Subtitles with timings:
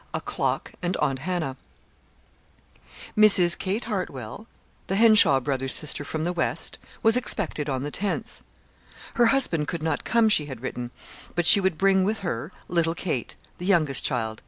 [0.15, 1.57] A CLOCK AND AUNT HANNAH
[3.15, 3.55] Mrs.
[3.55, 4.47] Kate Hartwell,
[4.87, 8.41] the Henshaw brothers' sister from the West, was expected on the tenth.
[9.17, 10.89] Her husband could not come, she had written,
[11.35, 14.39] but she would bring with her, little Kate, the youngest child.